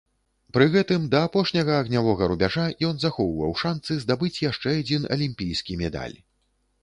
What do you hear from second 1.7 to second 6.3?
агнявога рубяжа ён захоўваў шанцы здабыць яшчэ адзін алімпійскі медаль.